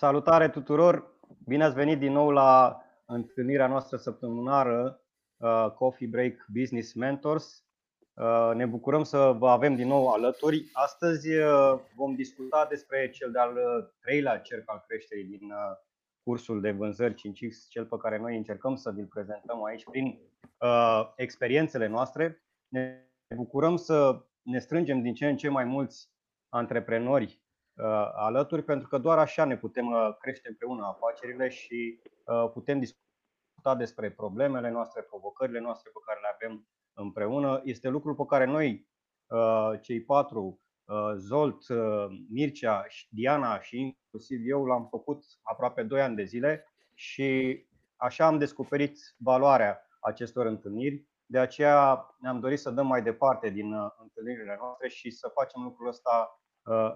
[0.00, 1.18] Salutare tuturor!
[1.46, 5.00] Bine ați venit din nou la întâlnirea noastră săptămânară
[5.36, 7.64] uh, Coffee Break Business Mentors.
[8.14, 10.68] Uh, ne bucurăm să vă avem din nou alături.
[10.72, 13.58] Astăzi uh, vom discuta despre cel de-al
[14.00, 15.52] treilea cerc al creșterii din
[16.22, 20.18] cursul de vânzări 5X, cel pe care noi încercăm să vi-l prezentăm aici prin
[21.16, 22.42] experiențele noastre.
[22.68, 23.06] Ne
[23.36, 26.10] bucurăm să ne strângem din ce în ce mai mulți
[26.48, 27.49] antreprenori Uh,
[28.14, 33.74] alături, pentru că doar așa ne putem uh, crește împreună afacerile și uh, putem discuta
[33.76, 37.60] despre problemele noastre, provocările noastre pe care le avem împreună.
[37.64, 38.88] Este lucrul pe care noi,
[39.80, 40.60] cei patru,
[41.16, 41.64] Zolt,
[42.30, 47.60] Mircea, Diana și inclusiv eu l-am făcut aproape 2 ani de zile și
[47.96, 51.08] așa am descoperit valoarea acestor întâlniri.
[51.26, 55.88] De aceea ne-am dorit să dăm mai departe din întâlnirile noastre și să facem lucrul
[55.88, 56.39] ăsta Uh,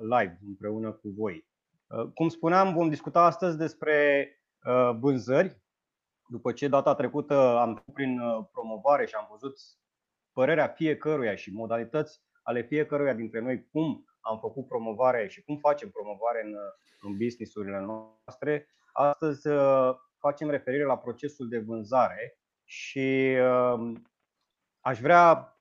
[0.01, 1.47] live împreună cu voi.
[1.87, 4.29] Uh, cum spuneam, vom discuta astăzi despre
[4.65, 5.63] uh, vânzări.
[6.29, 8.21] După ce data trecută am trecut prin
[8.53, 9.57] promovare și am văzut
[10.33, 15.91] părerea fiecăruia și modalități ale fiecăruia dintre noi cum am făcut promovare și cum facem
[15.91, 16.55] promovare în,
[17.01, 19.49] în businessurile noastre, astăzi
[20.19, 23.37] facem referire la procesul de vânzare și
[24.81, 25.54] aș vrea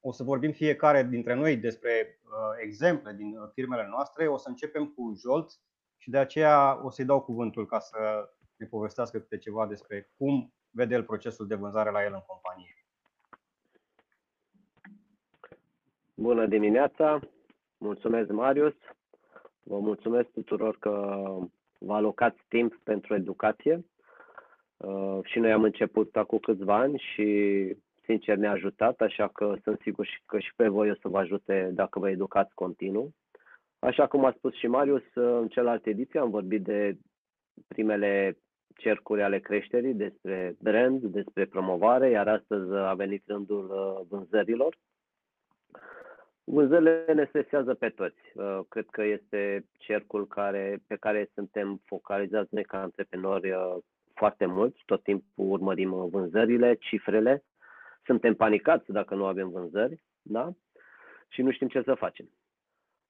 [0.00, 2.30] o să vorbim fiecare dintre noi despre uh,
[2.62, 4.28] exemple din uh, firmele noastre.
[4.28, 5.50] O să începem cu Jolt
[5.96, 10.52] și de aceea o să-i dau cuvântul ca să ne povestească câte ceva despre cum
[10.70, 12.86] vede el procesul de vânzare la el în companie.
[16.14, 17.20] Bună dimineața!
[17.78, 18.74] Mulțumesc, Marius!
[19.62, 20.90] Vă mulțumesc tuturor că
[21.78, 23.84] vă alocați timp pentru educație.
[24.76, 27.76] Uh, și noi am început acum câțiva ani și
[28.08, 31.18] sincer ne-a ajutat, așa că sunt sigur și că și pe voi o să vă
[31.18, 33.14] ajute dacă vă educați continuu.
[33.78, 36.96] Așa cum a spus și Marius, în celelalte ediții am vorbit de
[37.68, 38.38] primele
[38.76, 44.76] cercuri ale creșterii, despre brand, despre promovare, iar astăzi a venit rândul uh, vânzărilor.
[46.44, 48.20] Vânzările ne stresează pe toți.
[48.34, 53.76] Uh, cred că este cercul care, pe care suntem focalizați noi ca antreprenori uh,
[54.14, 54.82] foarte mulți.
[54.86, 57.42] Tot timpul urmărim vânzările, cifrele
[58.08, 60.52] suntem panicați dacă nu avem vânzări, da?
[61.28, 62.28] Și nu știm ce să facem.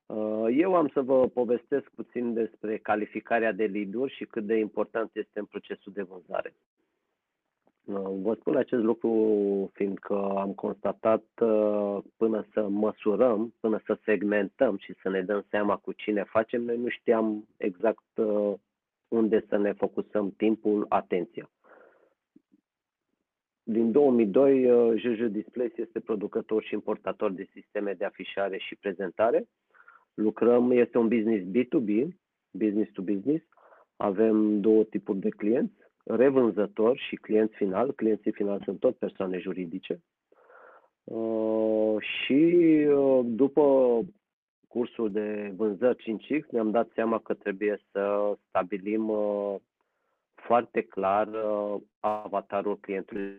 [0.07, 5.11] Uh, eu am să vă povestesc puțin despre calificarea de lead și cât de important
[5.13, 6.55] este în procesul de vânzare.
[7.85, 9.13] Uh, vă spun acest lucru
[9.73, 15.77] fiindcă am constatat uh, până să măsurăm, până să segmentăm și să ne dăm seama
[15.77, 18.05] cu cine facem, noi nu știam exact
[19.09, 21.51] unde să ne focusăm timpul, atenția.
[23.71, 29.49] Din 2002, JJ Displays este producător și importator de sisteme de afișare și prezentare.
[30.15, 32.09] Lucrăm, este un business B2B,
[32.51, 33.45] business to business.
[33.97, 35.75] Avem două tipuri de clienți,
[36.05, 37.93] revânzători și clienți final.
[37.93, 40.03] Clienții finali sunt tot persoane juridice.
[41.05, 42.55] Uh, și
[42.89, 43.99] uh, după
[44.69, 49.55] cursul de vânzări 5X ne-am dat seama că trebuie să stabilim uh,
[50.47, 53.39] foarte clar uh, avatarul clientului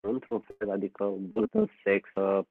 [0.00, 2.44] într-un fel, adică vârstă, sex, uh,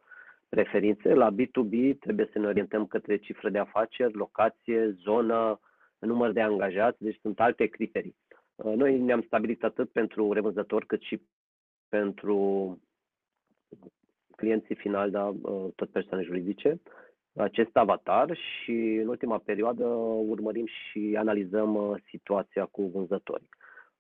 [0.50, 1.14] preferințe.
[1.14, 5.60] La B2B trebuie să ne orientăm către cifră de afaceri, locație, zonă,
[6.00, 8.16] număr de angajați, deci sunt alte criterii.
[8.56, 11.22] Uh, noi ne-am stabilit atât pentru revânzători cât și
[11.90, 12.80] pentru
[14.38, 16.80] clienții finali, da, uh, tot persoane juridice,
[17.36, 19.86] acest avatar și în ultima perioadă
[20.28, 23.44] urmărim și analizăm uh, situația cu vânzători.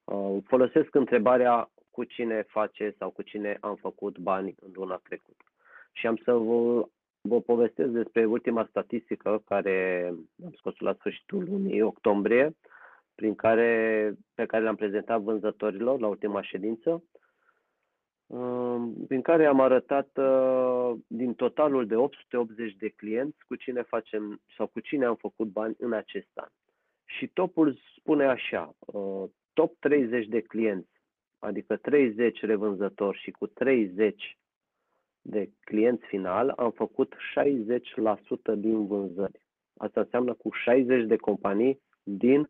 [0.03, 5.43] Uh, folosesc întrebarea cu cine face sau cu cine am făcut bani în luna trecută.
[5.91, 6.87] Și am să vă,
[7.21, 10.07] vă povestesc despre ultima statistică care
[10.45, 12.55] am scos la sfârșitul lunii octombrie,
[13.15, 17.03] prin care, pe care le-am prezentat vânzătorilor la ultima ședință
[19.07, 24.67] prin care am arătat uh, din totalul de 880 de clienți cu cine facem sau
[24.67, 26.49] cu cine am făcut bani în acest an.
[27.05, 31.01] Și topul spune așa, uh, top 30 de clienți,
[31.39, 34.37] adică 30 revânzători și cu 30
[35.21, 39.41] de clienți final, am făcut 60% din vânzări.
[39.77, 42.49] Asta înseamnă cu 60 de companii din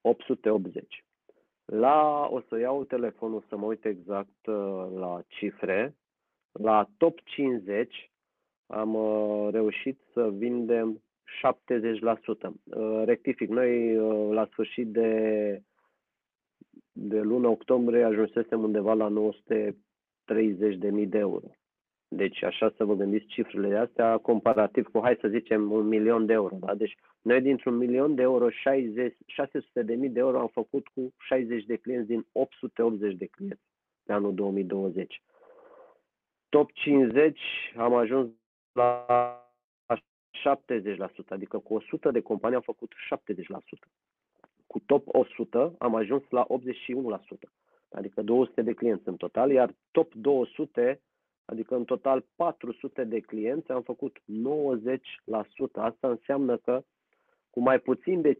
[0.00, 1.04] 880.
[1.74, 5.96] La, o să iau telefonul să mă uit exact uh, la cifre.
[6.52, 8.10] La top 50
[8.66, 11.02] am uh, reușit să vindem
[11.42, 12.50] 70%.
[12.64, 15.62] Uh, rectific, noi uh, la sfârșit de,
[16.92, 19.12] de luna octombrie ajunsesem undeva la
[20.28, 21.46] 930.000 de euro.
[22.14, 26.32] Deci așa să vă gândiți cifrele astea comparativ cu, hai să zicem, un milion de
[26.32, 26.56] euro.
[26.60, 26.74] Da?
[26.74, 31.14] Deci noi dintr-un milion de euro, 60, 600 de mii de euro am făcut cu
[31.18, 33.62] 60 de clienți din 880 de clienți
[34.04, 35.22] pe anul 2020.
[36.48, 37.40] Top 50
[37.76, 38.30] am ajuns
[38.72, 39.06] la
[40.32, 43.88] 70%, adică cu 100 de companii am făcut 70%.
[44.66, 47.50] Cu top 100 am ajuns la 81%,
[47.90, 51.00] adică 200 de clienți în total, iar top 200,
[51.44, 54.22] adică în total 400 de clienți, am făcut 90%.
[55.72, 56.82] Asta înseamnă că
[57.50, 58.38] cu mai puțin de 50%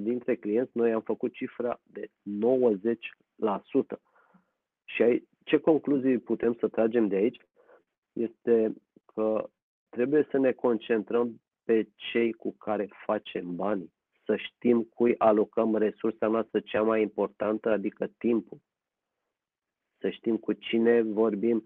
[0.00, 2.10] dintre clienți, noi am făcut cifra de
[2.44, 4.00] 90%.
[4.84, 7.40] Și ce concluzii putem să tragem de aici?
[8.12, 8.74] Este
[9.14, 9.48] că
[9.88, 13.92] trebuie să ne concentrăm pe cei cu care facem bani,
[14.24, 18.58] să știm cui alocăm resursa noastră cea mai importantă, adică timpul.
[20.00, 21.64] Să știm cu cine vorbim,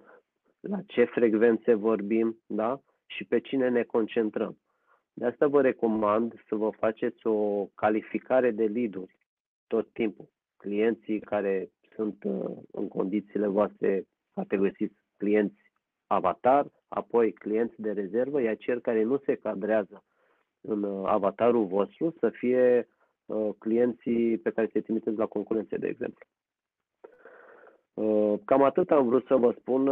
[0.60, 2.80] la ce frecvențe vorbim, da?
[3.06, 4.58] Și pe cine ne concentrăm.
[5.12, 9.16] De asta vă recomand să vă faceți o calificare de lead-uri
[9.66, 10.28] tot timpul.
[10.56, 14.04] Clienții care sunt uh, în condițiile voastre
[14.34, 15.62] categorisiți clienți
[16.06, 20.04] avatar, apoi clienți de rezervă, iar cei care nu se cadrează
[20.60, 22.88] în uh, avatarul vostru să fie
[23.26, 26.26] uh, clienții pe care se trimiteți la concurențe, de exemplu.
[28.44, 29.86] Cam atât am vrut să vă spun.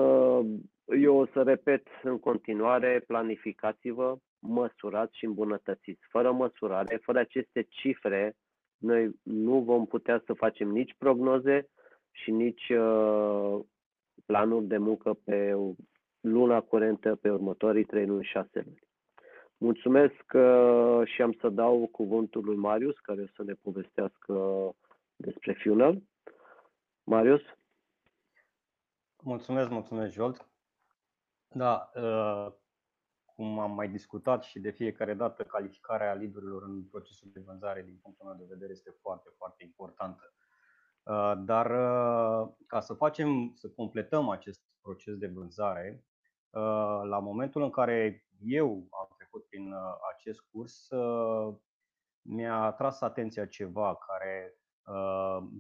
[1.01, 6.07] Eu o să repet în continuare, planificați-vă, măsurați și îmbunătățiți.
[6.09, 8.37] Fără măsurare, fără aceste cifre,
[8.79, 11.69] noi nu vom putea să facem nici prognoze
[12.11, 13.61] și nici uh,
[14.27, 15.57] planuri de muncă pe
[16.21, 18.83] luna curentă, pe următorii 3 luni, 6 luni.
[19.59, 24.35] Mulțumesc uh, și am să dau cuvântul lui Marius, care o să ne povestească
[25.17, 26.03] despre Funnel.
[27.05, 27.43] Marius?
[29.25, 30.49] Mulțumesc, mulțumesc, Jolt.
[31.49, 32.53] Da, uh,
[33.35, 37.99] cum am mai discutat și de fiecare dată, calificarea liderilor în procesul de vânzare, din
[38.03, 40.35] punctul meu de vedere, este foarte, foarte importantă.
[41.03, 46.05] Uh, dar uh, ca să facem, să completăm acest proces de vânzare,
[46.51, 49.75] uh, la momentul în care eu am trecut prin
[50.15, 50.89] acest curs,
[52.23, 54.62] mi-a atras atenția ceva care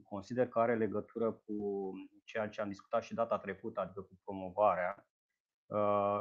[0.02, 1.92] consider că are legătură cu
[2.24, 5.06] ceea ce am discutat și data trecută, adică cu promovarea,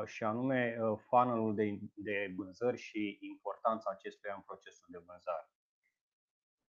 [0.06, 0.77] și anume
[1.09, 5.50] funnel de, de vânzări și importanța acestuia în procesul de vânzare.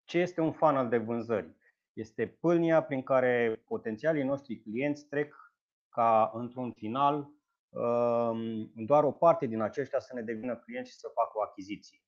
[0.05, 1.57] Ce este un funnel de vânzări?
[1.93, 5.35] Este pâlnia prin care potențialii noștri clienți trec
[5.89, 7.31] ca într-un final
[7.69, 12.03] um, doar o parte din aceștia să ne devină clienți și să facă o achiziție.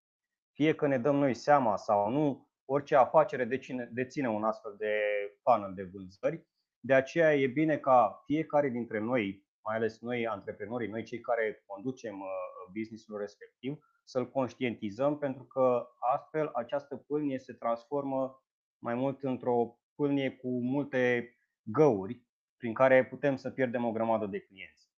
[0.53, 4.95] Fie că ne dăm noi seama sau nu, orice afacere deține, deține un astfel de
[5.43, 6.47] funnel de vânzări.
[6.81, 11.63] De aceea e bine ca fiecare dintre noi, mai ales noi antreprenorii, noi cei care
[11.67, 12.29] conducem uh,
[12.73, 18.43] businessul respectiv, să-l conștientizăm pentru că astfel această pâlnie se transformă
[18.79, 22.23] mai mult într-o pâlnie cu multe găuri
[22.57, 24.89] prin care putem să pierdem o grămadă de clienți.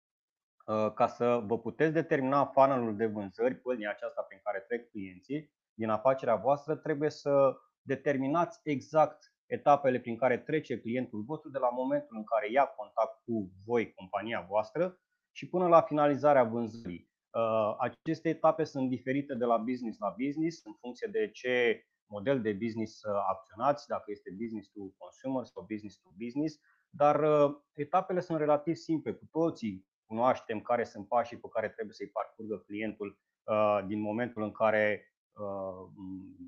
[0.66, 5.52] Uh, ca să vă puteți determina funnel de vânzări, pâlnia aceasta prin care trec clienții
[5.74, 11.69] din afacerea voastră, trebuie să determinați exact etapele prin care trece clientul vostru de la
[11.69, 14.98] momentul în care ia contact cu voi, compania voastră,
[15.36, 17.11] și până la finalizarea vânzării.
[17.30, 22.40] Uh, aceste etape sunt diferite de la business la business în funcție de ce model
[22.40, 27.54] de business uh, acționați, dacă este business to consumer sau business to business, dar uh,
[27.73, 29.12] etapele sunt relativ simple.
[29.12, 34.42] Cu toții cunoaștem care sunt pașii pe care trebuie să-i parcurgă clientul uh, din momentul
[34.42, 35.12] în care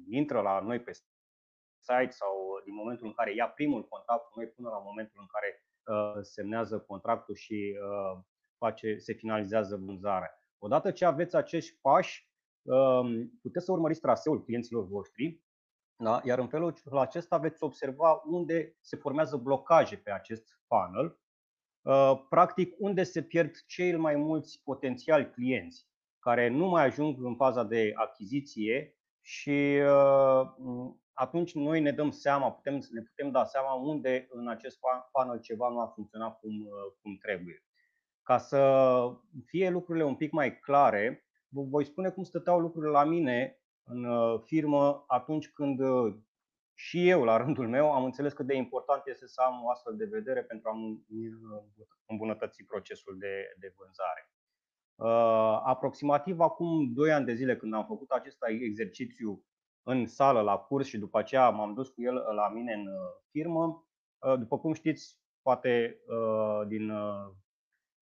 [0.08, 0.92] intră la noi pe
[1.80, 5.26] site sau din momentul în care ia primul contact cu noi până la momentul în
[5.26, 5.64] care
[6.22, 7.76] semnează contractul și
[8.58, 10.30] face, se finalizează vânzarea.
[10.58, 12.30] Odată ce aveți acești pași,
[12.62, 15.44] um, puteți să urmăriți traseul clienților voștri
[15.96, 16.20] da?
[16.24, 21.18] Iar în felul acesta veți observa unde se formează blocaje pe acest funnel,
[21.82, 25.88] uh, practic unde se pierd cei mai mulți potențiali clienți
[26.24, 30.42] care nu mai ajung în faza de achiziție și uh,
[31.12, 34.78] atunci noi ne dăm seama, putem, ne putem da seama unde în acest
[35.10, 37.64] funnel ceva nu a funcționat cum, uh, cum trebuie.
[38.22, 38.60] Ca să
[39.44, 44.04] fie lucrurile un pic mai clare, vă voi spune cum stăteau lucrurile la mine în
[44.04, 46.14] uh, firmă atunci când uh,
[46.74, 49.96] și eu, la rândul meu, am înțeles cât de important este să am o astfel
[49.96, 50.74] de vedere pentru a
[52.06, 54.33] îmbunătăți procesul de, de vânzare.
[54.96, 59.44] Uh, aproximativ acum 2 ani de zile, când am făcut acest exercițiu
[59.82, 62.86] în sală, la curs și după aceea m-am dus cu el la mine în
[63.30, 63.86] firmă,
[64.38, 65.98] după cum știți, poate
[66.66, 66.92] din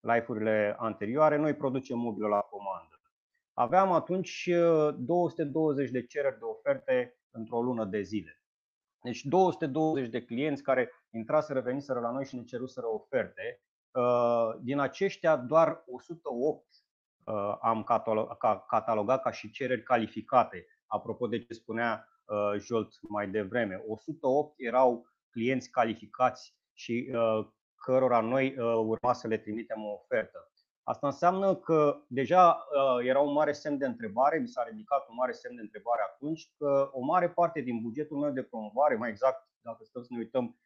[0.00, 3.00] live-urile anterioare, noi producem mobilă la comandă.
[3.52, 4.48] Aveam atunci
[4.98, 8.42] 220 de cereri de oferte într-o lună de zile.
[9.02, 13.62] Deci 220 de clienți care intraseră, veniseră la noi și ne ceruseră oferte.
[14.60, 16.64] Din aceștia, doar 108
[17.60, 17.84] am
[18.66, 22.08] catalogat ca și cereri calificate, apropo de ce spunea
[22.58, 23.84] Jolt mai devreme.
[23.86, 27.10] 108 erau clienți calificați și
[27.74, 30.46] cărora noi urma să le trimitem o ofertă.
[30.82, 32.66] Asta înseamnă că deja
[33.02, 36.50] era un mare semn de întrebare, mi s-a ridicat un mare semn de întrebare atunci
[36.58, 40.18] că o mare parte din bugetul meu de promovare, mai exact, dacă stăm să ne
[40.18, 40.58] uităm,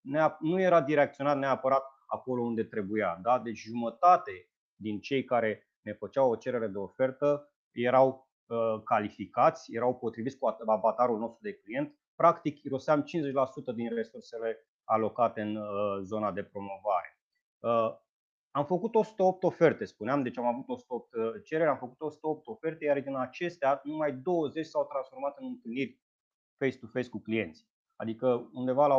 [0.00, 3.18] 50%, nu era direcționat neapărat acolo unde trebuia.
[3.22, 3.38] Da?
[3.38, 4.50] Deci jumătate
[4.82, 10.56] din cei care ne făceau o cerere de ofertă erau uh, calificați, erau potriviți cu
[10.66, 11.94] avatarul nostru de client.
[12.14, 13.04] Practic, iroseam 50%
[13.74, 17.18] din resursele alocate în uh, zona de promovare.
[17.58, 18.00] Uh,
[18.50, 22.84] am făcut 108 oferte, spuneam, deci am avut 108 uh, cereri, am făcut 108 oferte,
[22.84, 26.00] iar din acestea numai 20 s-au transformat în întâlniri
[26.58, 27.66] face-to-face cu clienți.
[27.96, 28.96] Adică undeva la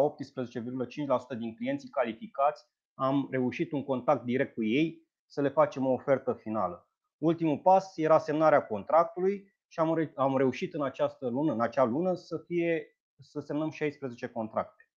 [1.35, 5.02] 18,5% din clienții calificați am reușit un contact direct cu ei
[5.33, 6.87] să le facem o ofertă finală.
[7.17, 11.83] Ultimul pas era semnarea contractului și am, re- am reușit în această lună, în acea
[11.83, 14.89] lună, să fie să semnăm 16 contracte.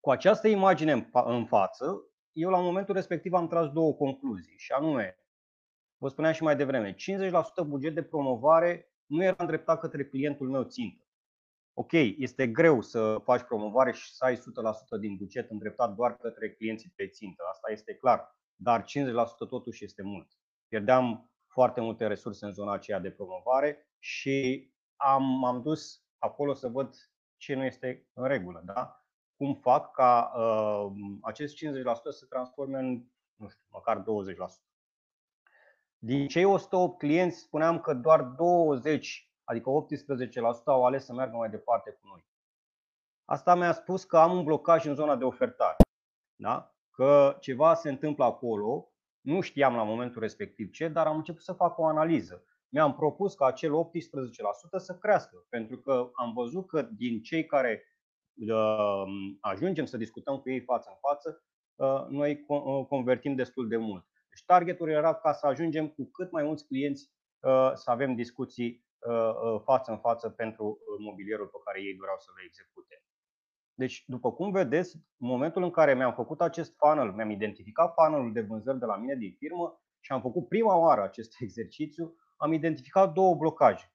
[0.00, 4.72] Cu această imagine în, în față, eu la momentul respectiv am tras două concluzii și
[4.72, 5.18] anume,
[5.96, 6.96] vă spuneam și mai devreme, 50%
[7.66, 11.08] buget de promovare nu era îndreptat către clientul meu țintă.
[11.72, 14.40] Ok, este greu să faci promovare și să ai 100%
[15.00, 18.84] din buget îndreptat doar către clienții pe țintă, asta este clar, dar 50%
[19.48, 20.38] totuși este mult.
[20.68, 26.68] Pierdeam foarte multe resurse în zona aceea de promovare și am, am dus acolo să
[26.68, 26.94] văd
[27.36, 28.62] ce nu este în regulă.
[28.64, 29.04] Da?
[29.36, 30.92] cum fac ca uh,
[31.22, 31.58] acest 50%
[32.02, 34.04] să se transforme în, nu știu, măcar 20%.
[35.98, 41.50] Din cei 108 clienți, spuneam că doar 20, adică 18% au ales să meargă mai
[41.50, 42.26] departe cu noi.
[43.24, 45.76] Asta mi-a spus că am un blocaj în zona de ofertare.
[46.36, 46.73] Da?
[46.94, 51.52] Că ceva se întâmplă acolo, nu știam la momentul respectiv ce, dar am început să
[51.52, 52.44] fac o analiză.
[52.68, 57.82] Mi-am propus ca acel 18% să crească, pentru că am văzut că din cei care
[59.40, 61.44] ajungem să discutăm cu ei față în față,
[61.78, 64.04] ă, noi ă, convertim destul de mult.
[64.28, 67.10] Deci targetul era ca să ajungem cu cât mai mulți clienți
[67.42, 68.82] ă, să avem discuții
[69.64, 73.03] față în față pentru mobilierul pe care ei doreau să le execute.
[73.74, 78.32] Deci, după cum vedeți, în momentul în care mi-am făcut acest funnel, mi-am identificat funnelul
[78.32, 82.52] de vânzări de la mine din firmă și am făcut prima oară acest exercițiu, am
[82.52, 83.94] identificat două blocaje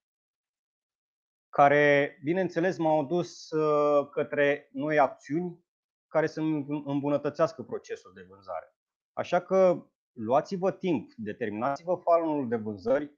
[1.49, 5.65] care, bineînțeles, m-au dus uh, către noi acțiuni
[6.07, 6.41] care să
[6.85, 8.75] îmbunătățească procesul de vânzare.
[9.13, 13.11] Așa că luați-vă timp, determinați-vă funnel de vânzări,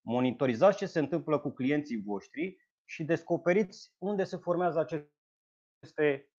[0.00, 5.12] monitorizați ce se întâmplă cu clienții voștri și descoperiți unde se formează aceste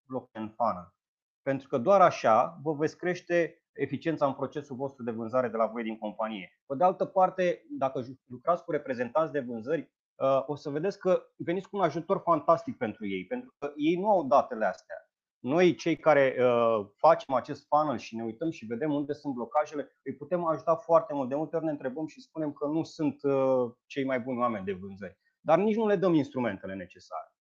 [0.08, 0.94] bloce în funnel.
[1.42, 5.66] Pentru că doar așa vă veți crește eficiența în procesul vostru de vânzare de la
[5.66, 6.60] voi din companie.
[6.66, 11.22] Pe de altă parte, dacă lucrați cu reprezentanți de vânzări, Uh, o să vedeți că
[11.36, 14.96] veniți cu un ajutor fantastic pentru ei, pentru că ei nu au datele astea.
[15.38, 19.98] Noi, cei care uh, facem acest funnel și ne uităm și vedem unde sunt blocajele,
[20.02, 21.28] îi putem ajuta foarte mult.
[21.28, 24.64] De multe ori ne întrebăm și spunem că nu sunt uh, cei mai buni oameni
[24.64, 27.32] de vânzări, dar nici nu le dăm instrumentele necesare.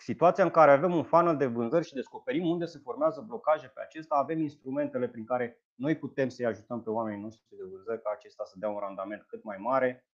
[0.00, 3.66] În situația în care avem un funnel de vânzări și descoperim unde se formează blocaje
[3.66, 8.02] pe acesta, avem instrumentele prin care noi putem să-i ajutăm pe oamenii noștri de vânzări
[8.02, 10.06] ca acesta să dea un randament cât mai mare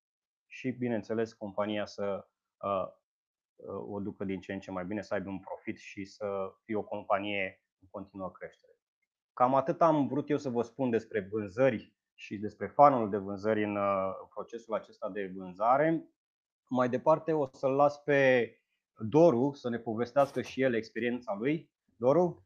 [0.47, 2.27] și, bineînțeles, compania să
[2.57, 2.87] uh,
[3.57, 6.53] uh, o ducă din ce în ce mai bine, să aibă un profit și să
[6.65, 8.73] fie o companie în continuă creștere.
[9.33, 13.65] Cam atât am vrut eu să vă spun despre vânzări și despre fanul de vânzări
[13.65, 16.09] în uh, procesul acesta de vânzare.
[16.69, 18.51] Mai departe o să-l las pe
[18.99, 21.71] Doru să ne povestească și el experiența lui.
[21.97, 22.45] Doru?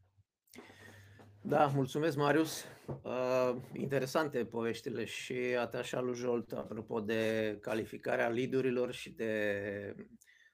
[1.43, 2.65] Da, mulțumesc, Marius.
[3.03, 9.95] Uh, interesante poveștile și a ta și lui Jolt, apropo de calificarea lidurilor și de,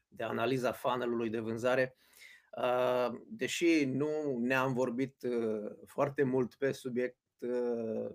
[0.09, 1.97] de analiza funnelului de vânzare.
[2.57, 8.15] Uh, deși nu ne-am vorbit uh, foarte mult pe subiect uh,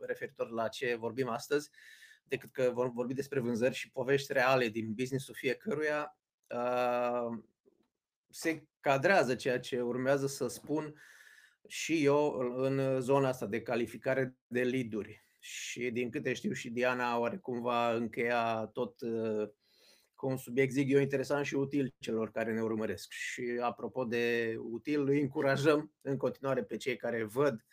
[0.00, 1.70] referitor la ce vorbim astăzi,
[2.24, 6.21] decât că vom vorbi despre vânzări și povești reale din businessul fiecăruia, uh,
[8.28, 10.94] se cadrează ceea ce urmează să spun
[11.66, 15.24] și eu în zona asta de calificare de lead-uri.
[15.40, 19.48] Și din câte știu și Diana oare cumva încheia tot uh,
[20.14, 23.10] cu un subiect, zic eu, interesant și util celor care ne urmăresc.
[23.10, 27.64] Și apropo de util, îi încurajăm în continuare pe cei care văd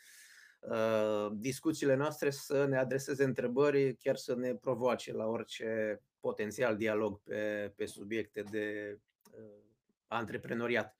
[0.60, 7.22] uh, discuțiile noastre să ne adreseze întrebări, chiar să ne provoace la orice potențial dialog
[7.24, 8.98] pe, pe subiecte de
[9.32, 9.64] uh,
[10.08, 10.98] antreprenoriat.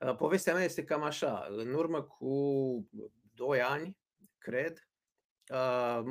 [0.00, 1.46] Uh, povestea mea este cam așa.
[1.50, 2.88] În urmă cu
[3.34, 3.96] 2 ani,
[4.38, 4.88] cred,
[5.52, 6.02] uh,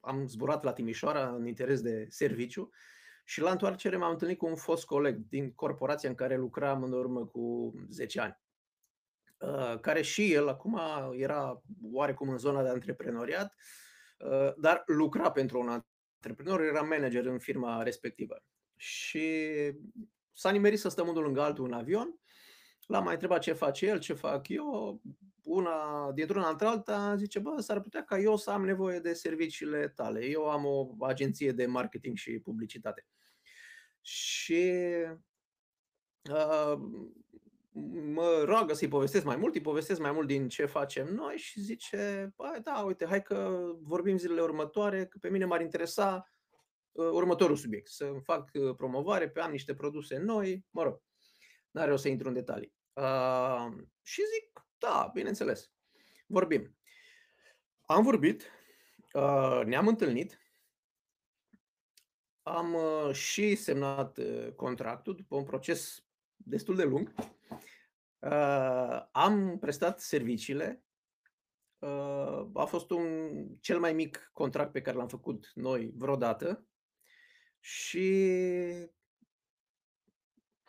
[0.00, 2.70] am zburat la Timișoara în interes de serviciu
[3.24, 6.92] și la întoarcere m-am întâlnit cu un fost coleg din corporația în care lucram în
[6.92, 8.38] urmă cu 10 ani,
[9.38, 10.80] uh, care și el acum
[11.12, 13.54] era oarecum în zona de antreprenoriat,
[14.18, 15.68] uh, dar lucra pentru un
[16.18, 18.44] antreprenor, era manager în firma respectivă.
[18.76, 19.26] Și
[20.32, 22.20] s-a nimerit să stăm unul lângă altul în avion.
[22.86, 25.00] L-am mai întrebat ce face el, ce fac eu.
[25.42, 29.88] Una, dintr-una între alta, zice, bă, s-ar putea ca eu să am nevoie de serviciile
[29.88, 30.24] tale.
[30.24, 33.06] Eu am o agenție de marketing și publicitate.
[34.00, 34.72] Și
[36.30, 36.78] uh,
[38.12, 41.60] mă roagă să-i povestesc mai mult, îi povestesc mai mult din ce facem noi și
[41.60, 46.32] zice, bă, da, uite, hai că vorbim zilele următoare, că pe mine m-ar interesa
[46.92, 51.02] uh, următorul subiect, să fac uh, promovare, pe am niște produse noi, mă rog,
[51.70, 52.74] n-are o să intru în detalii.
[52.92, 53.66] Uh,
[54.02, 55.72] și zic, da, bineînțeles,
[56.26, 56.76] vorbim.
[57.84, 58.50] Am vorbit,
[59.12, 60.38] uh, ne-am întâlnit,
[62.42, 66.07] am uh, și semnat uh, contractul după un proces
[66.44, 67.14] destul de lung.
[68.18, 70.82] Uh, am prestat serviciile.
[72.54, 73.06] A fost un
[73.60, 76.66] cel mai mic contract pe care l-am făcut noi vreodată
[77.60, 78.32] și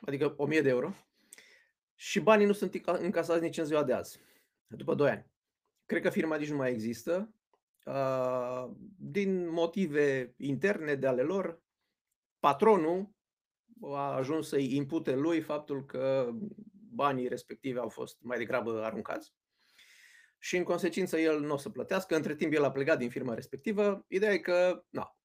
[0.01, 0.93] adică 1000 de euro.
[1.95, 4.19] Și banii nu sunt încasați nici în ziua de azi,
[4.67, 5.25] după 2 ani.
[5.85, 7.33] Cred că firma nici nu mai există.
[8.97, 11.61] Din motive interne de ale lor,
[12.39, 13.09] patronul
[13.81, 16.29] a ajuns să-i impute lui faptul că
[16.93, 19.33] banii respectivi au fost mai degrabă aruncați
[20.39, 22.15] și în consecință el nu o să plătească.
[22.15, 24.05] Între timp el a plecat din firma respectivă.
[24.07, 25.17] Ideea e că, na,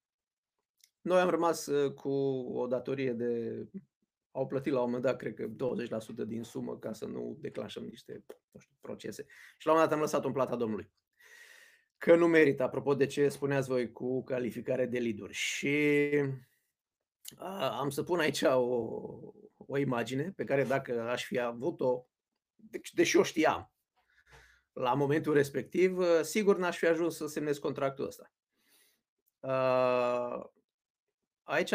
[1.00, 2.11] noi am rămas uh, cu
[2.55, 3.64] o datorie de
[4.31, 5.46] au plătit la un moment dat, cred că
[6.24, 9.26] 20% din sumă ca să nu declanșăm niște nu știu, procese.
[9.59, 10.90] Și la un moment dat am lăsat un plata Domnului.
[11.98, 16.09] Că nu merită, apropo de ce spuneați voi cu calificare de lead Și
[17.78, 18.58] am să pun aici o,
[19.56, 22.06] o imagine pe care dacă aș fi avut-o,
[22.54, 23.72] deci, deși o știam,
[24.72, 28.32] la momentul respectiv, sigur n-aș fi ajuns să semnez contractul ăsta.
[31.42, 31.74] Aici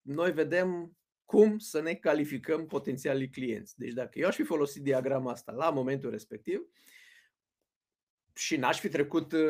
[0.00, 3.78] noi vedem cum să ne calificăm potențialii clienți.
[3.78, 6.60] Deci dacă eu aș fi folosit diagrama asta la momentul respectiv
[8.36, 9.40] și n-aș fi trecut uh,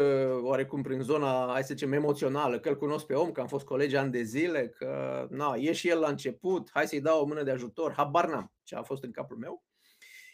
[0.42, 3.64] oarecum prin zona, hai să zicem, emoțională, că îl cunosc pe om, că am fost
[3.64, 7.25] colegi ani de zile, că na, e și el la început, hai să-i dau o
[7.25, 9.64] mână de ajutor, habar n-am ce a fost în capul meu.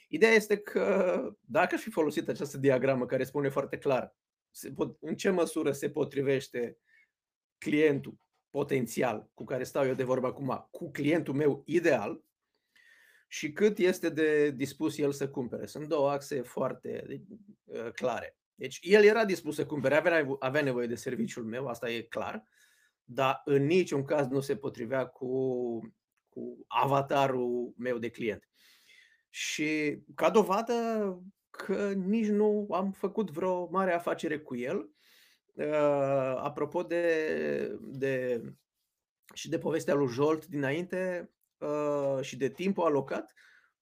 [0.08, 4.16] Ideea este că dacă aș fi folosit această diagramă care spune foarte clar
[5.00, 6.78] în ce măsură se potrivește
[7.58, 8.18] clientul
[8.50, 12.24] potențial cu care stau eu de vorba acum, cu clientul meu ideal
[13.28, 15.66] și cât este de dispus el să cumpere.
[15.66, 17.04] Sunt două axe foarte
[17.64, 18.36] uh, clare.
[18.54, 22.44] Deci el era dispus să cumpere, avea, avea nevoie de serviciul meu, asta e clar,
[23.04, 25.34] dar în niciun caz nu se potrivea cu,
[26.28, 28.48] cu avatarul meu de client.
[29.30, 30.74] Și ca dovadă
[31.50, 34.90] că nici nu am făcut vreo mare afacere cu el,
[35.54, 38.42] Uh, apropo de, de
[39.34, 43.34] și de povestea lui Jolt dinainte uh, și de timpul alocat,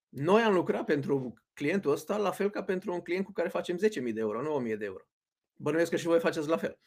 [0.09, 3.77] noi am lucrat pentru clientul ăsta la fel ca pentru un client cu care facem
[3.77, 5.05] 10.000 de euro, nu 1.000 de euro.
[5.57, 6.79] Bănuiesc că și voi faceți la fel.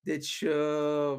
[0.00, 1.18] Deci, uh,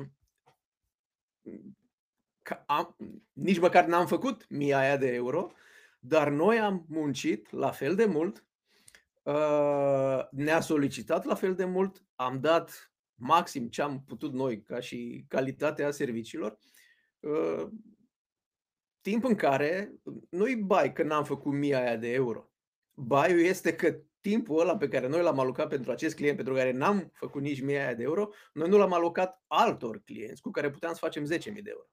[2.66, 2.96] am,
[3.34, 5.52] nici măcar n-am făcut mia aia de euro,
[6.00, 8.46] dar noi am muncit la fel de mult,
[9.24, 14.80] uh, ne-a solicitat la fel de mult, am dat maxim ce am putut noi ca
[14.80, 16.58] și calitatea serviciilor,
[17.20, 17.68] uh,
[19.02, 19.94] timp în care
[20.30, 22.53] nu-i bai că n-am făcut mia aia de euro.
[22.94, 26.72] Baiul este că timpul ăla pe care noi l-am alocat pentru acest client, pentru care
[26.72, 30.70] n-am făcut nici mia aia de euro, noi nu l-am alocat altor clienți cu care
[30.70, 31.88] puteam să facem 10.000 de euro.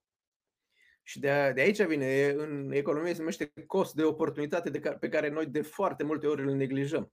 [1.02, 5.08] Și de, de aici vine, în economie se numește cost de oportunitate de care, pe
[5.08, 7.12] care noi de foarte multe ori îl neglijăm.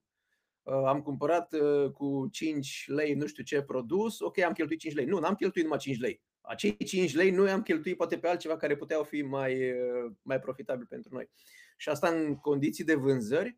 [0.64, 4.94] Uh, am cumpărat uh, cu 5 lei nu știu ce produs, ok, am cheltuit 5
[4.94, 5.06] lei.
[5.06, 6.22] Nu, n-am cheltuit numai 5 lei.
[6.42, 10.40] Acei 5 lei nu am cheltuit poate pe altceva care puteau fi mai, uh, mai
[10.40, 11.30] profitabil pentru noi.
[11.78, 13.58] Și asta în condiții de vânzări,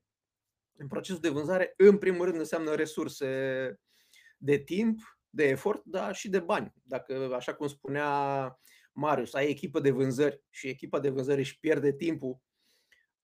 [0.79, 3.79] în procesul de vânzare, în primul rând înseamnă resurse
[4.37, 6.73] de timp, de efort, dar și de bani.
[6.83, 8.59] Dacă, așa cum spunea
[8.93, 12.39] Marius, ai echipă de vânzări și echipa de vânzări își pierde timpul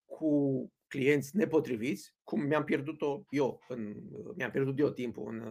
[0.05, 3.95] cu clienți nepotriviți, cum mi-am pierdut-o eu, în,
[4.35, 5.41] mi-am pierdut eu timpul în,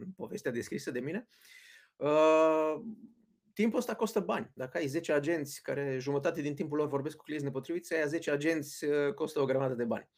[0.00, 1.28] în povestea descrisă de mine,
[1.96, 2.74] uh,
[3.52, 4.50] timpul ăsta costă bani.
[4.54, 8.30] Dacă ai 10 agenți care jumătate din timpul lor vorbesc cu clienți nepotriviți, aia 10
[8.30, 10.10] agenți uh, costă o grămadă de bani.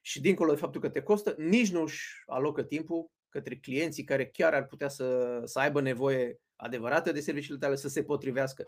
[0.00, 4.26] Și dincolo de faptul că te costă, nici nu își alocă timpul către clienții care
[4.26, 8.64] chiar ar putea să, să aibă nevoie adevărată de serviciile tale, să se potrivească.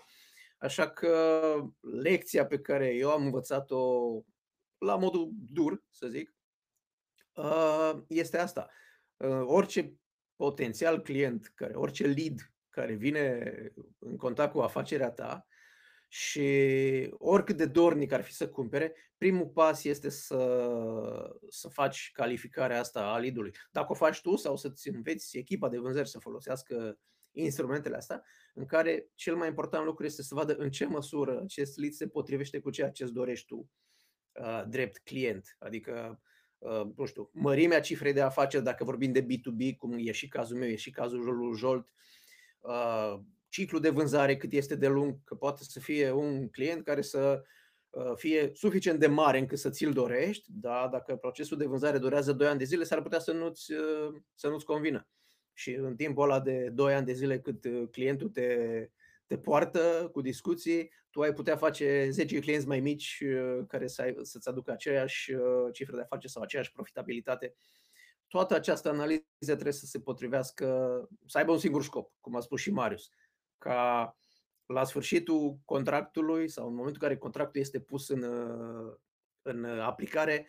[0.59, 4.11] Așa că lecția pe care eu am învățat-o
[4.79, 6.35] la modul dur, să zic,
[7.33, 8.71] uh, este asta.
[9.17, 9.95] Uh, orice
[10.37, 13.53] potențial client, care, orice lead care vine
[13.99, 15.47] în contact cu afacerea ta
[16.13, 22.79] și oricât de dornic ar fi să cumpere, primul pas este să, să faci calificarea
[22.79, 23.53] asta a lead-ului.
[23.71, 26.99] Dacă o faci tu sau să-ți înveți echipa de vânzări să folosească
[27.33, 31.79] instrumentele astea, în care cel mai important lucru este să vadă în ce măsură acest
[31.79, 33.71] lead se potrivește cu ceea ce îți dorești tu
[34.33, 35.57] uh, drept client.
[35.59, 36.23] Adică,
[36.59, 40.57] uh, nu știu, mărimea cifrei de afaceri, dacă vorbim de B2B, cum e și cazul
[40.57, 41.93] meu, e și cazul lui Jolt,
[42.61, 43.21] uh,
[43.51, 47.43] ciclul de vânzare cât este de lung, că poate să fie un client care să
[47.91, 52.33] uh, fie suficient de mare încât să ți-l dorești, dar dacă procesul de vânzare durează
[52.33, 55.09] 2 ani de zile, s-ar putea să nu-ți, uh, să nu-ți convină.
[55.53, 58.89] Și în timpul ăla de 2 ani de zile cât uh, clientul te,
[59.27, 63.25] te poartă cu discuții, tu ai putea face 10 clienți mai mici
[63.69, 65.33] care să ai, să-ți aducă aceeași
[65.73, 67.55] cifră de afaceri sau aceeași profitabilitate
[68.31, 70.67] toată această analiză trebuie să se potrivească,
[71.27, 73.11] să aibă un singur scop, cum a spus și Marius,
[73.61, 74.17] ca
[74.67, 78.25] la sfârșitul contractului sau în momentul în care contractul este pus în,
[79.43, 80.49] în aplicare,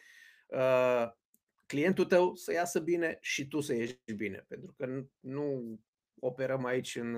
[1.66, 4.46] clientul tău să iasă bine și tu să ieși bine.
[4.48, 5.80] Pentru că nu
[6.20, 7.16] operăm aici în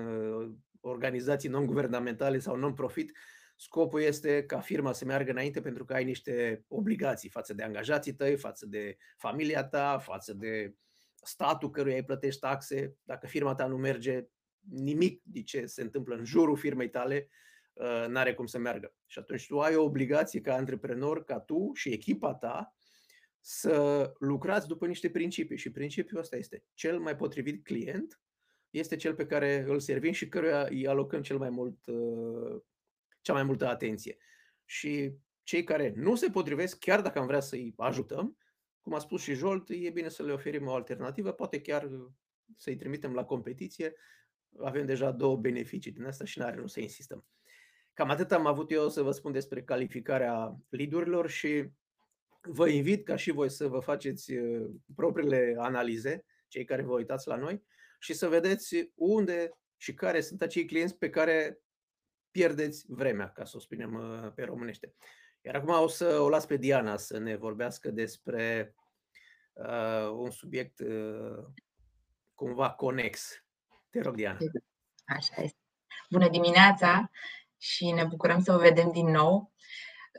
[0.80, 3.12] organizații non-guvernamentale sau non-profit
[3.56, 8.14] Scopul este ca firma să meargă înainte pentru că ai niște obligații față de angajații
[8.14, 10.74] tăi, față de familia ta, față de
[11.22, 12.96] statul căruia îi plătești taxe.
[13.02, 14.24] Dacă firma ta nu merge,
[14.70, 17.28] nimic de ce se întâmplă în jurul firmei tale
[17.72, 18.94] uh, n-are cum să meargă.
[19.06, 22.74] Și atunci tu ai o obligație ca antreprenor, ca tu și echipa ta
[23.40, 25.56] să lucrați după niște principii.
[25.56, 28.18] Și principiul ăsta este cel mai potrivit client
[28.70, 32.60] este cel pe care îl servim și căruia îi alocăm cel mai mult uh,
[33.20, 34.16] cea mai multă atenție.
[34.64, 38.38] Și cei care nu se potrivesc, chiar dacă am vrea să-i ajutăm,
[38.80, 41.90] cum a spus și Jolt, e bine să le oferim o alternativă, poate chiar
[42.56, 43.94] să-i trimitem la competiție.
[44.58, 47.24] Avem deja două beneficii din asta și n-are nu să insistăm.
[47.92, 51.68] Cam atât am avut eu să vă spun despre calificarea lidurilor și
[52.42, 57.28] vă invit ca și voi să vă faceți uh, propriile analize, cei care vă uitați
[57.28, 57.62] la noi,
[57.98, 61.58] și să vedeți unde și care sunt acei clienți pe care
[62.30, 64.94] pierdeți vremea, ca să o spunem uh, pe românește.
[65.40, 68.74] Iar acum o să o las pe Diana să ne vorbească despre
[69.52, 71.44] uh, un subiect uh,
[72.34, 73.43] cumva conex.
[73.94, 74.38] Te rog, Diana.
[75.04, 75.58] Așa este.
[76.10, 77.10] Bună dimineața
[77.58, 79.52] și ne bucurăm să vă vedem din nou.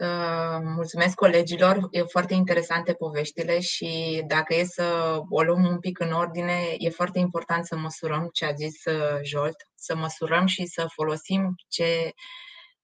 [0.01, 5.99] Uh, mulțumesc colegilor, e foarte interesante poveștile și dacă e să o luăm un pic
[5.99, 10.65] în ordine, e foarte important să măsurăm ce a zis uh, Jolt, să măsurăm și
[10.65, 12.11] să folosim ce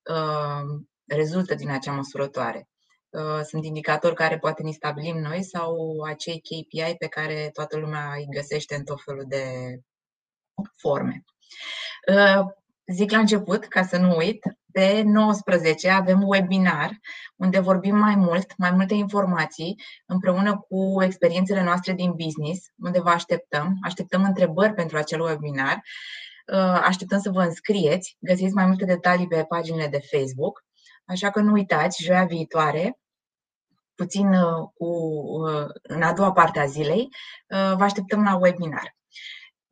[0.10, 2.65] uh, rezultă din acea măsurătoare.
[3.43, 8.27] Sunt indicatori care poate ni stabilim noi sau acei KPI pe care toată lumea îi
[8.30, 9.45] găsește în tot felul de
[10.76, 11.24] forme.
[12.92, 17.00] Zic la început, ca să nu uit, pe 19 avem webinar
[17.36, 23.10] unde vorbim mai mult, mai multe informații împreună cu experiențele noastre din business, unde vă
[23.10, 23.78] așteptăm.
[23.84, 25.82] Așteptăm întrebări pentru acel webinar.
[26.54, 28.18] Uh, așteptăm să vă înscrieți.
[28.20, 30.64] Găsiți mai multe detalii pe paginile de Facebook.
[31.06, 33.00] Așa că nu uitați, joia viitoare,
[33.96, 37.08] puțin uh, cu, uh, în a doua parte a zilei,
[37.48, 38.96] vă așteptăm la webinar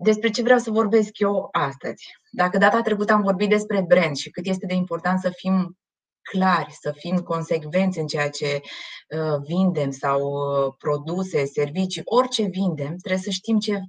[0.01, 2.05] despre ce vreau să vorbesc eu astăzi.
[2.31, 5.77] Dacă data trecută am vorbit despre brand și cât este de important să fim
[6.21, 8.61] clari, să fim consecvenți în ceea ce
[9.09, 13.79] uh, vindem sau uh, produse, servicii, orice vindem, trebuie să știm ce,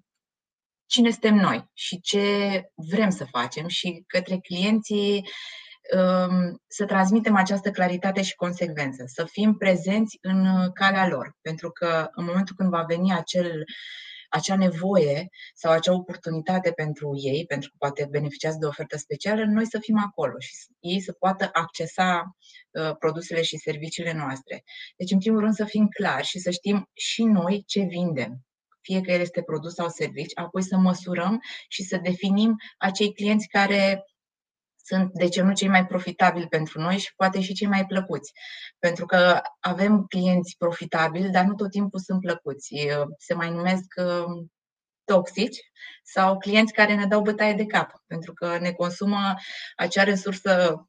[0.86, 2.24] cine suntem noi și ce
[2.74, 5.28] vrem să facem și către clienții
[5.96, 11.36] um, să transmitem această claritate și consecvență, să fim prezenți în uh, calea lor.
[11.40, 13.64] Pentru că în momentul când va veni acel
[14.30, 19.44] acea nevoie sau acea oportunitate pentru ei, pentru că poate beneficiază de o ofertă specială,
[19.44, 22.36] noi să fim acolo și ei să poată accesa
[22.70, 24.64] uh, produsele și serviciile noastre.
[24.96, 28.44] Deci, în primul rând, să fim clari și să știm și noi ce vindem,
[28.80, 33.48] fie că el este produs sau servici, apoi să măsurăm și să definim acei clienți
[33.48, 34.04] care
[34.90, 38.32] sunt de ce nu cei mai profitabili pentru noi și poate și cei mai plăcuți.
[38.78, 42.74] Pentru că avem clienți profitabili, dar nu tot timpul sunt plăcuți.
[43.18, 43.94] Se mai numesc
[45.04, 45.58] toxici
[46.02, 49.34] sau clienți care ne dau bătaie de cap, pentru că ne consumă
[49.76, 50.84] acea resursă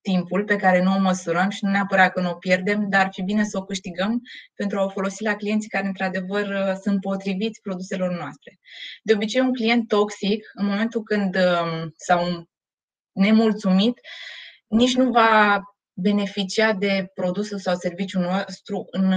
[0.00, 3.08] timpul pe care nu o măsurăm și nu neapărat că nu o pierdem, dar ar
[3.12, 4.20] fi bine să o câștigăm
[4.54, 8.58] pentru a o folosi la clienții care într-adevăr sunt potriviți produselor noastre.
[9.02, 11.36] De obicei, un client toxic, în momentul când
[11.96, 12.48] sau
[13.14, 14.00] nemulțumit,
[14.66, 19.12] nici nu va beneficia de produsul sau serviciul nostru în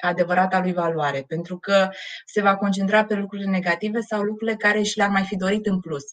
[0.00, 1.88] adevărata lui valoare, pentru că
[2.26, 5.80] se va concentra pe lucrurile negative sau lucrurile care și le-ar mai fi dorit în
[5.80, 6.04] plus.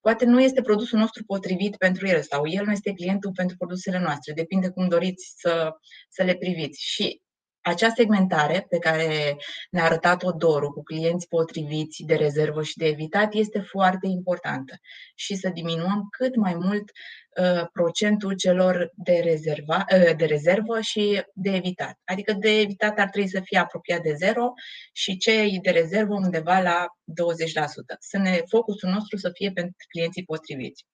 [0.00, 3.98] Poate nu este produsul nostru potrivit pentru el sau el nu este clientul pentru produsele
[3.98, 5.72] noastre, depinde cum doriți să,
[6.08, 6.82] să le priviți.
[6.82, 7.22] Și
[7.68, 9.36] acea segmentare pe care
[9.70, 14.74] ne-a arătat-o Doru cu clienți potriviți de rezervă și de evitat este foarte importantă
[15.14, 21.22] și să diminuăm cât mai mult uh, procentul celor de, rezerva, uh, de rezervă și
[21.32, 21.98] de evitat.
[22.04, 24.52] Adică de evitat ar trebui să fie apropiat de zero
[24.92, 27.96] și cei de rezervă undeva la 20%.
[27.98, 30.86] Să ne focusul nostru să fie pentru clienții potriviți.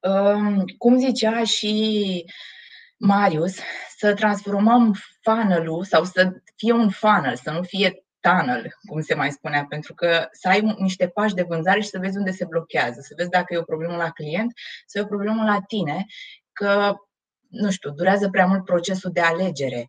[0.00, 2.24] Um, cum zicea și
[3.02, 3.54] Marius,
[3.96, 9.30] să transformăm funnel-ul sau să fie un funnel, să nu fie tunnel, cum se mai
[9.30, 13.00] spunea, pentru că să ai niște pași de vânzare și să vezi unde se blochează,
[13.00, 14.52] să vezi dacă e o problemă la client
[14.86, 16.06] sau e o problemă la tine,
[16.52, 16.94] că,
[17.48, 19.86] nu știu, durează prea mult procesul de alegere,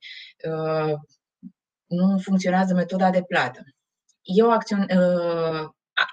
[0.49, 0.93] uh,
[1.85, 3.63] nu funcționează metoda de plată.
[4.21, 5.69] Eu acțion, uh,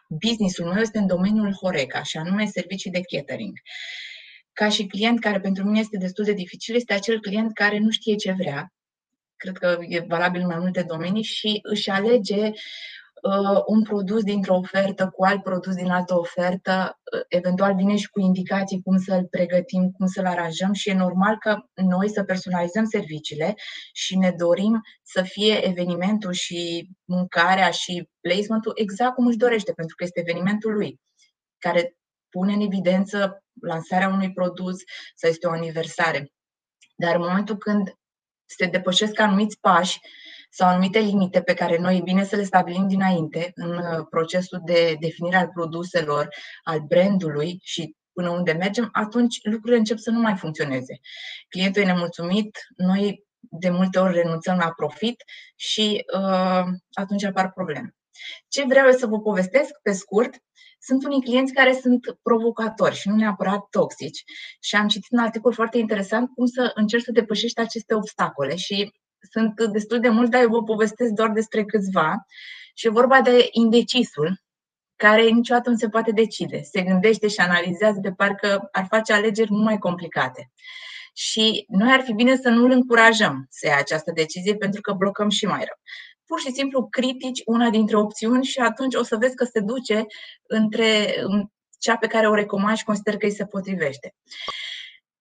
[0.08, 3.52] businessul meu este în domeniul Horeca, și anume servicii de catering
[4.58, 7.90] ca și client, care pentru mine este destul de dificil, este acel client care nu
[7.90, 8.72] știe ce vrea.
[9.36, 14.56] Cred că e valabil în mai multe domenii și își alege uh, un produs dintr-o
[14.56, 19.26] ofertă cu alt produs din altă ofertă, uh, eventual vine și cu indicații cum să-l
[19.30, 23.54] pregătim, cum să-l aranjăm și e normal că noi să personalizăm serviciile
[23.92, 29.94] și ne dorim să fie evenimentul și mâncarea și placementul exact cum își dorește, pentru
[29.96, 31.00] că este evenimentul lui,
[31.58, 31.97] care
[32.30, 34.76] pune în evidență lansarea unui produs
[35.14, 36.32] sau este o aniversare.
[36.96, 37.92] Dar în momentul când
[38.44, 40.00] se depășesc anumiți pași
[40.50, 44.60] sau anumite limite pe care noi e bine să le stabilim dinainte în uh, procesul
[44.64, 46.28] de definire al produselor,
[46.62, 51.00] al brandului și până unde mergem, atunci lucrurile încep să nu mai funcționeze.
[51.48, 55.22] Clientul e nemulțumit, noi de multe ori renunțăm la profit
[55.56, 57.97] și uh, atunci apar probleme.
[58.48, 60.35] Ce vreau să vă povestesc pe scurt
[60.81, 64.24] sunt unii clienți care sunt provocatori și nu neapărat toxici.
[64.61, 68.92] Și am citit un articol foarte interesant cum să încerci să depășești aceste obstacole și
[69.31, 72.26] sunt destul de mulți, dar eu vă povestesc doar despre câțiva.
[72.74, 74.42] Și e vorba de indecisul,
[74.96, 76.62] care niciodată nu se poate decide.
[76.62, 80.52] Se gândește și analizează de parcă ar face alegeri mult mai complicate.
[81.14, 84.92] Și noi ar fi bine să nu îl încurajăm să ia această decizie pentru că
[84.92, 85.78] blocăm și mai rău
[86.28, 90.06] pur și simplu critici una dintre opțiuni și atunci o să vezi că se duce
[90.46, 91.14] între
[91.78, 94.14] cea pe care o recomand și consider că îi se potrivește.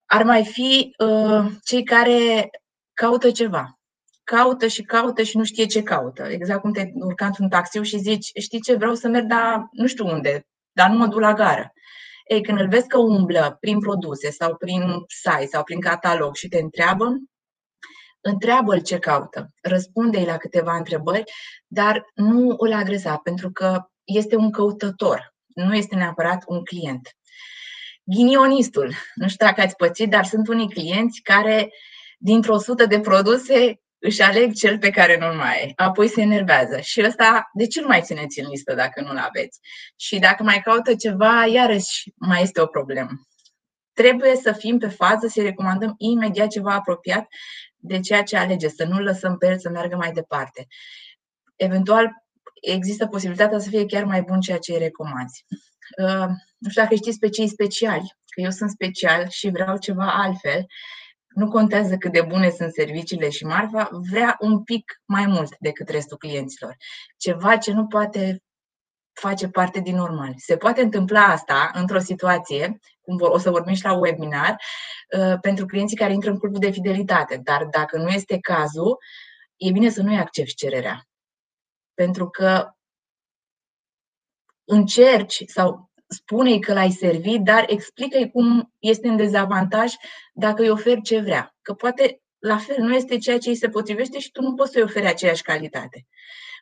[0.05, 2.49] Ar mai fi uh, cei care
[2.93, 3.79] caută ceva.
[4.23, 6.23] Caută și caută și nu știe ce caută.
[6.23, 9.87] Exact cum te urca într-un taxiu și zici, știi ce, vreau să merg, dar nu
[9.87, 11.73] știu unde, dar nu mă duc la gară.
[12.27, 16.47] Ei, când îl vezi că umblă prin produse sau prin site sau prin catalog și
[16.47, 17.15] te întreabă,
[18.27, 21.23] întreabă-l ce caută, răspunde-i la câteva întrebări,
[21.67, 27.09] dar nu îl agresa, pentru că este un căutător, nu este neapărat un client.
[28.03, 31.69] Ghinionistul, nu știu dacă ați pățit, dar sunt unii clienți care
[32.17, 36.79] dintr-o sută de produse își aleg cel pe care nu-l mai ai, apoi se enervează.
[36.79, 39.59] Și ăsta, de ce nu mai țineți în listă dacă nu-l aveți?
[39.95, 43.09] Și dacă mai caută ceva, iarăși mai este o problemă.
[43.93, 47.27] Trebuie să fim pe fază, să recomandăm imediat ceva apropiat
[47.87, 50.67] de ceea ce alege, să nu lăsăm pe el să meargă mai departe.
[51.55, 52.11] Eventual,
[52.61, 55.45] există posibilitatea să fie chiar mai bun ceea ce îi recomanzi.
[55.97, 60.11] Uh, nu știu dacă știți pe cei speciali, că eu sunt special și vreau ceva
[60.13, 60.65] altfel,
[61.27, 65.89] nu contează cât de bune sunt serviciile și marfa, vrea un pic mai mult decât
[65.89, 66.75] restul clienților.
[67.17, 68.43] Ceva ce nu poate
[69.19, 70.33] face parte din normal.
[70.37, 74.55] Se poate întâmpla asta într-o situație, cum o să vorbim și la webinar,
[75.17, 77.39] uh, pentru clienții care intră în clubul de fidelitate.
[77.43, 78.97] Dar dacă nu este cazul,
[79.55, 81.07] e bine să nu-i accepti cererea.
[81.93, 82.71] Pentru că
[84.63, 89.93] încerci sau spune-i că l-ai servit, dar explică-i cum este în dezavantaj
[90.33, 91.55] dacă îi oferi ce vrea.
[91.61, 94.71] Că poate la fel nu este ceea ce îi se potrivește și tu nu poți
[94.71, 96.05] să-i oferi aceeași calitate.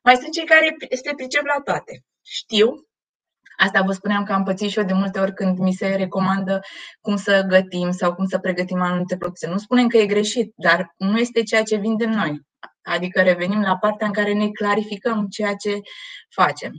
[0.04, 2.04] Mai sunt cei care se pricep la toate.
[2.28, 2.88] Știu,
[3.58, 6.60] Asta vă spuneam că am pățit și eu de multe ori când mi se recomandă
[7.02, 9.48] cum să gătim sau cum să pregătim anumite produse.
[9.48, 12.42] Nu spunem că e greșit, dar nu este ceea ce vindem noi.
[12.82, 15.80] Adică revenim la partea în care ne clarificăm ceea ce
[16.30, 16.72] facem.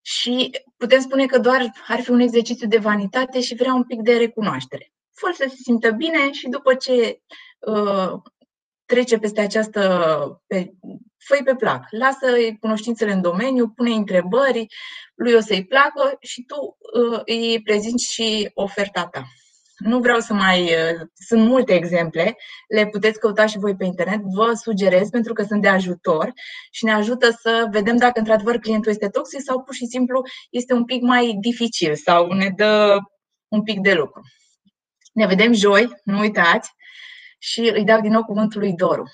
[0.00, 4.00] Și putem spune că doar ar fi un exercițiu de vanitate și vrea un pic
[4.00, 4.92] de recunoaștere.
[5.14, 7.20] Fără să se simtă bine și după ce
[7.58, 8.12] uh,
[8.92, 9.80] trece peste această,
[10.46, 10.72] pe,
[11.18, 12.26] fă pe plac, lasă
[12.60, 14.66] cunoștințele în domeniu, pune întrebări,
[15.14, 16.56] lui o să-i placă și tu
[17.00, 19.22] uh, îi prezinți și oferta ta.
[19.76, 20.62] Nu vreau să mai.
[20.62, 22.36] Uh, sunt multe exemple,
[22.68, 24.20] le puteți căuta și voi pe internet.
[24.34, 26.32] Vă sugerez pentru că sunt de ajutor
[26.70, 30.72] și ne ajută să vedem dacă într-adevăr clientul este toxic sau pur și simplu este
[30.72, 32.98] un pic mai dificil sau ne dă
[33.48, 34.20] un pic de lucru.
[35.12, 36.70] Ne vedem joi, nu uitați,
[37.42, 39.10] și îi dau din nou cuvântul lui Doru.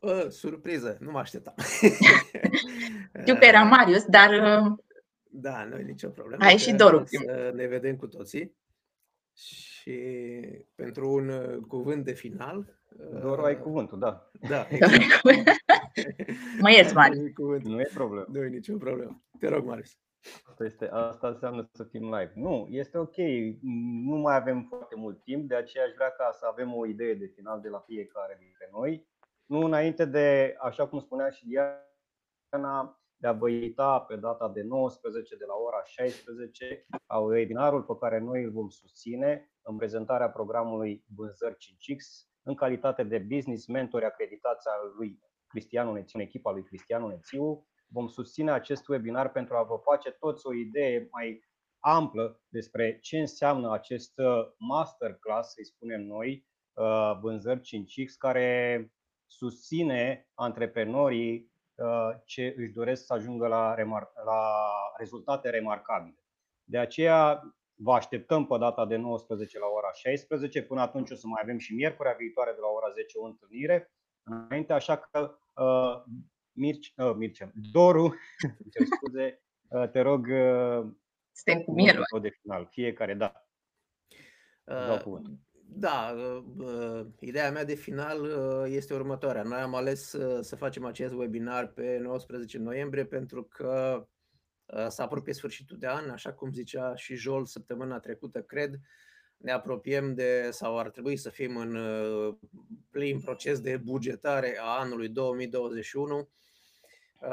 [0.00, 1.54] Uh, surpriză, nu mă așteptam.
[3.20, 4.72] Știu că era Marius, dar uh,
[5.24, 6.44] da, nu e nicio problemă.
[6.44, 7.04] Ai și Doru.
[7.06, 8.56] Să ne vedem cu toții.
[9.34, 10.00] Și
[10.74, 12.78] pentru un uh, cuvânt de final.
[13.20, 14.30] Doru, ai cuvântul, da.
[14.48, 15.02] Da, exact.
[16.60, 17.32] mă ierți, Marius.
[17.62, 18.26] Nu e problemă.
[18.32, 19.22] Nu e nicio problemă.
[19.38, 19.98] Te rog, Marius.
[20.48, 22.32] Asta, este, asta înseamnă să fim live.
[22.34, 23.16] Nu, este ok.
[24.04, 27.14] Nu mai avem foarte mult timp, de aceea aș vrea ca să avem o idee
[27.14, 29.08] de final de la fiecare dintre noi.
[29.46, 34.62] Nu înainte de, așa cum spunea și Diana, de a vă invita pe data de
[34.62, 40.30] 19 de la ora 16 la webinarul pe care noi îl vom susține în prezentarea
[40.30, 46.62] programului Vânzări 5X în calitate de business mentor acreditați al lui Cristianu Nețiu, echipa lui
[46.62, 47.66] Cristianu Nețiu.
[47.94, 51.44] Vom susține acest webinar pentru a vă face toți o idee mai
[51.78, 58.92] amplă despre ce înseamnă acest uh, masterclass, să-i spunem noi, uh, Vânzări 5X, care
[59.26, 66.24] susține antreprenorii Uh, ce își doresc să ajungă la, remar- la rezultate remarcabile.
[66.64, 67.42] De aceea
[67.74, 70.62] vă așteptăm pe data de 19 la ora 16.
[70.62, 73.92] Până atunci o să mai avem și miercurea viitoare de la ora 10 o întâlnire.
[74.22, 76.02] Înainte, așa că uh,
[76.54, 78.14] Mirce, uh, Mirce, Doru,
[78.72, 80.86] cer scuze, uh, te rog uh,
[81.32, 82.04] Suntem cu mierul.
[82.20, 82.68] de final.
[82.70, 83.46] Fiecare, da.
[84.64, 85.20] Uh,
[85.76, 86.14] da,
[86.56, 89.42] uh, ideea mea de final uh, este următoarea.
[89.42, 94.06] Noi am ales uh, să facem acest webinar pe 19 noiembrie pentru că
[94.88, 98.78] s-a apropie sfârșitul de an, așa cum zicea și Jol săptămâna trecută, cred,
[99.36, 101.78] ne apropiem de, sau ar trebui să fim în
[102.90, 106.26] plin proces de bugetare a anului 2021 Uh,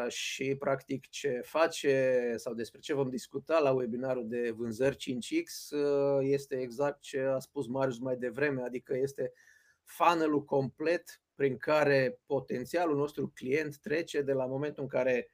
[0.07, 6.17] și practic ce face sau despre ce vom discuta la webinarul de vânzări 5X uh,
[6.21, 9.31] este exact ce a spus Marius mai devreme, adică este
[9.83, 15.31] funnel complet prin care potențialul nostru client trece de la momentul în care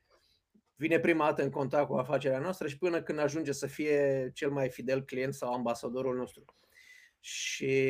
[0.75, 4.51] vine prima dată în contact cu afacerea noastră și până când ajunge să fie cel
[4.51, 6.45] mai fidel client sau ambasadorul nostru.
[7.19, 7.83] Și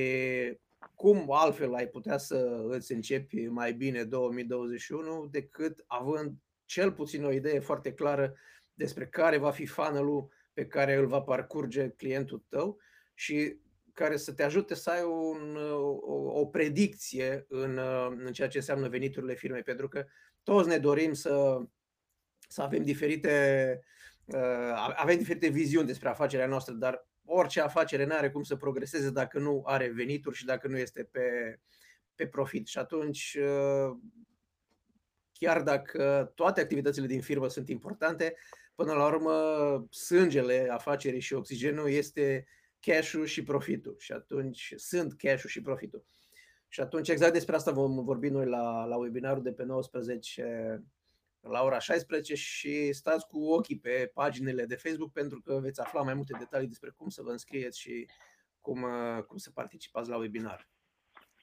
[0.95, 6.34] cum altfel ai putea să îți începi mai bine 2021 decât având
[6.67, 8.36] cel puțin o idee foarte clară
[8.73, 12.80] despre care va fi funnel pe care îl va parcurge clientul tău
[13.13, 13.60] și
[13.93, 15.56] care să te ajute să ai un,
[16.01, 17.80] o, o predicție în,
[18.25, 20.06] în ceea ce înseamnă veniturile firmei, pentru că
[20.43, 21.62] toți ne dorim să,
[22.47, 23.80] să avem diferite
[24.25, 29.10] uh, avem diferite viziuni despre afacerea noastră, dar orice afacere nu are cum să progreseze
[29.10, 31.60] dacă nu are venituri și dacă nu este pe,
[32.15, 32.67] pe profit.
[32.67, 33.97] Și atunci uh,
[35.39, 38.36] chiar dacă toate activitățile din firmă sunt importante,
[38.76, 39.34] până la urmă
[39.89, 42.47] sângele afacerii și oxigenul este
[42.80, 43.95] cash-ul și profitul.
[44.00, 46.06] Și atunci sunt cash-ul și profitul.
[46.67, 50.84] Și atunci exact despre asta vom vorbi noi la, la webinarul de pe 19
[51.39, 56.02] la ora 16 și stați cu ochii pe paginile de Facebook pentru că veți afla
[56.02, 58.08] mai multe detalii despre cum să vă înscrieți și
[58.62, 58.86] cum,
[59.28, 60.69] cum să participați la webinar.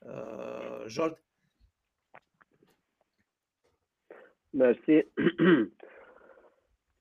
[0.00, 1.24] Uh, Jolt?
[4.56, 5.06] Mersi.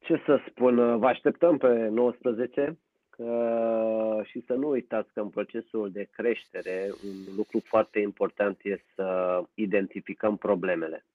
[0.05, 5.91] Ce să spun, vă așteptăm pe 19 că, și să nu uitați că în procesul
[5.91, 11.05] de creștere un lucru foarte important este să identificăm problemele,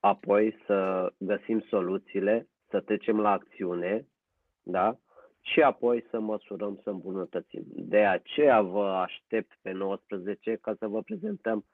[0.00, 4.06] apoi să găsim soluțiile, să trecem la acțiune,
[4.62, 4.98] da?
[5.40, 7.64] și apoi să măsurăm, să îmbunătățim.
[7.66, 11.64] De aceea vă aștept pe 19 ca să vă prezentăm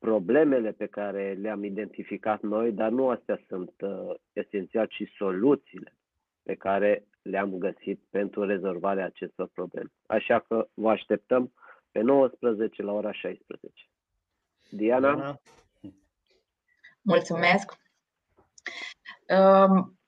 [0.00, 5.96] problemele pe care le-am identificat noi, dar nu astea sunt uh, esențial, ci soluțiile
[6.42, 9.92] pe care le-am găsit pentru rezolvarea acestor probleme.
[10.06, 11.52] Așa că vă așteptăm
[11.90, 13.72] pe 19 la ora 16.
[14.70, 15.14] Diana?
[15.14, 15.40] Diana?
[17.02, 17.72] Mulțumesc!
[19.28, 19.98] Um,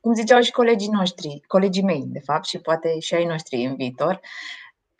[0.00, 3.76] cum ziceau și colegii noștri, colegii mei, de fapt, și poate și ai noștri în
[3.76, 4.20] viitor,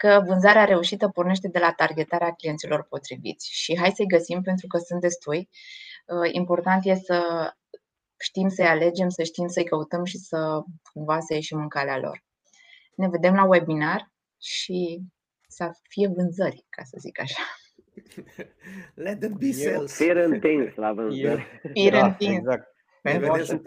[0.06, 3.48] că vânzarea reușită pornește de la targetarea clienților potriviți.
[3.52, 5.48] Și hai să-i găsim pentru că sunt destui.
[6.06, 7.50] Uh, important e să
[8.18, 12.24] știm să-i alegem, să știm să-i căutăm și să cumva să ieșim în calea lor.
[12.96, 15.00] Ne vedem la webinar și
[15.48, 17.42] să fie vânzări, ca să zic așa.
[19.04, 19.96] Let them be sales.
[19.96, 21.60] Fir întins la vânzări.
[21.72, 22.36] Fir Da, întins.
[22.36, 22.74] exact.
[23.02, 23.62] Ne Eu vedem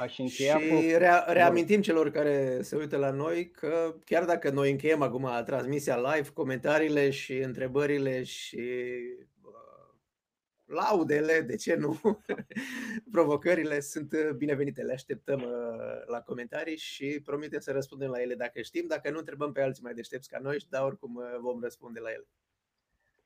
[0.00, 0.56] aș săptămâna încheia- viitoare.
[0.56, 0.98] Aș încheia Și cu...
[0.98, 5.96] rea- reamintim celor care se uită la noi că chiar dacă noi încheiem acum transmisia
[5.96, 8.60] live, comentariile și întrebările și
[9.42, 9.94] uh,
[10.64, 12.00] laudele, de ce nu,
[13.12, 14.82] provocările sunt uh, binevenite.
[14.82, 18.86] Le așteptăm uh, la comentarii și promitem să răspundem la ele dacă știm.
[18.86, 22.10] Dacă nu, întrebăm pe alții mai deștepți ca noi, dar oricum uh, vom răspunde la
[22.10, 22.28] ele.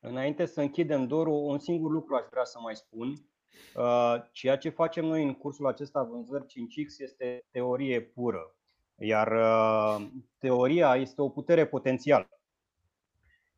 [0.01, 3.15] Înainte să închidem dorul, un singur lucru aș vrea să mai spun.
[3.77, 8.55] Uh, Ceea ce facem noi în cursul acesta vânzări 5X este teorie pură,
[8.99, 10.07] iar uh,
[10.39, 12.29] teoria este o putere potențială.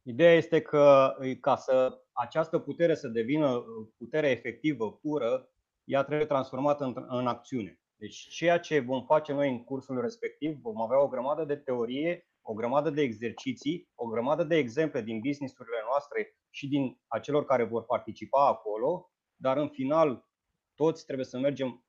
[0.03, 3.64] Ideea este că ca să această putere să devină uh,
[3.99, 5.49] putere efectivă, pură,
[5.84, 7.80] ea trebuie transformată în, în acțiune.
[7.97, 12.28] Deci ceea ce vom face noi în cursul respectiv, vom avea o grămadă de teorie,
[12.42, 17.64] o grămadă de exerciții, o grămadă de exemple din businessurile noastre și din acelor care
[17.64, 20.28] vor participa acolo, dar în final
[20.74, 21.84] toți trebuie să mergem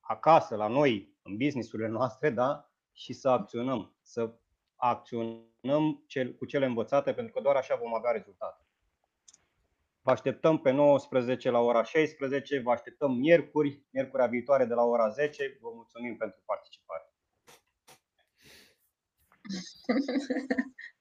[0.00, 2.72] acasă la noi, în businessurile noastre, da?
[2.92, 4.34] și să acționăm, să
[4.76, 8.66] acționăm cel, cu cele învățate, pentru că doar așa vom avea rezultate.
[10.02, 15.08] Vă așteptăm pe 19 la ora 16, vă așteptăm miercuri, miercurea viitoare de la ora
[15.08, 15.58] 10.
[15.60, 17.12] Vă mulțumim pentru participare.